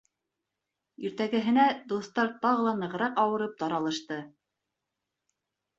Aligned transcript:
Иртәгәһенә 1.09 1.67
дуҫтар 1.91 2.33
тағы 2.47 2.67
ла 2.69 2.75
нығыраҡ 2.81 3.23
ауырып 3.27 3.55
таралышты. 3.63 4.23